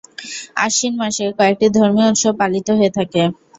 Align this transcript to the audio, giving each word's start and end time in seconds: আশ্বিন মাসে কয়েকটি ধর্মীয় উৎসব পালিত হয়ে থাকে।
আশ্বিন 0.63 0.93
মাসে 1.01 1.25
কয়েকটি 1.37 1.67
ধর্মীয় 1.77 2.09
উৎসব 2.11 2.33
পালিত 2.41 2.67
হয়ে 2.77 2.91
থাকে। 2.97 3.21